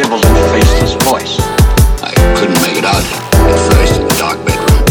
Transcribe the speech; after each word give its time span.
Sibilant, 0.00 0.24
faceless 0.48 0.94
voice. 1.04 1.36
I 2.00 2.12
couldn't 2.36 2.60
make 2.64 2.76
it 2.80 2.84
out 2.84 3.04
at 3.52 3.60
first 3.68 4.00
in 4.00 4.08
the 4.08 4.16
dark 4.16 4.38
bedroom. 4.46 4.84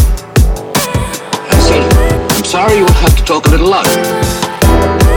I 1.50 1.58
said, 1.66 1.82
I'm 2.30 2.44
sorry 2.44 2.76
you 2.78 2.84
will 2.84 3.00
have 3.02 3.16
to 3.16 3.24
talk 3.24 3.46
a 3.46 3.50
little 3.50 3.70
louder. 3.70 3.90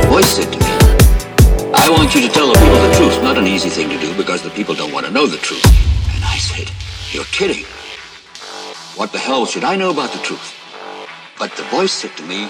The 0.01 0.07
voice 0.09 0.29
said 0.33 0.51
to 0.51 0.57
me, 0.57 0.71
I 1.73 1.89
want 1.89 2.15
you 2.15 2.21
to 2.21 2.29
tell 2.29 2.47
the 2.47 2.57
people 2.57 2.79
the 2.87 2.93
truth. 2.97 3.21
Not 3.21 3.37
an 3.37 3.45
easy 3.45 3.69
thing 3.69 3.89
to 3.89 3.99
do 3.99 4.15
because 4.17 4.41
the 4.41 4.49
people 4.49 4.73
don't 4.73 4.91
want 4.91 5.05
to 5.05 5.11
know 5.11 5.27
the 5.27 5.37
truth. 5.37 5.65
And 6.15 6.23
I 6.25 6.37
said, 6.37 6.71
You're 7.11 7.29
kidding. 7.39 7.65
What 8.97 9.11
the 9.11 9.19
hell 9.19 9.45
should 9.45 9.63
I 9.63 9.75
know 9.75 9.91
about 9.91 10.11
the 10.11 10.19
truth? 10.19 10.55
But 11.37 11.51
the 11.55 11.63
voice 11.63 11.91
said 11.91 12.15
to 12.17 12.23
me, 12.23 12.49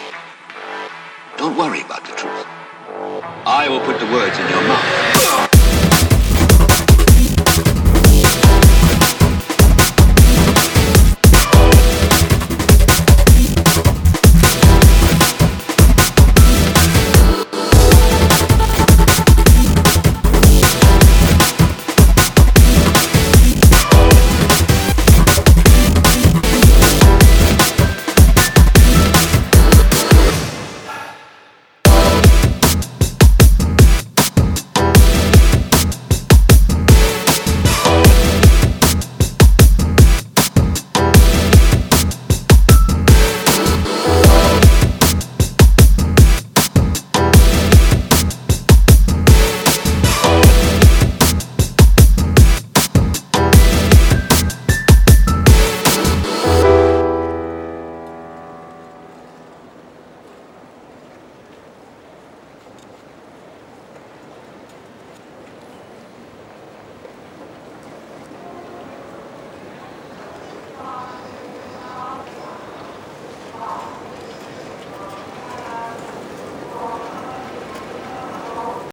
Don't 1.38 1.58
worry 1.58 1.82
about 1.82 2.06
the 2.06 2.16
truth. 2.16 2.46
I 3.46 3.68
will 3.70 3.82
put 3.82 4.00
the 4.00 4.10
words 4.14 4.38
in 4.40 4.48
your 4.50 4.64
mouth. 4.68 5.13